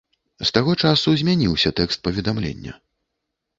З 0.41 0.45
таго 0.55 0.73
часу 0.87 1.13
змяніўся 1.23 1.73
тэкст 1.81 2.03
паведамлення. 2.09 2.77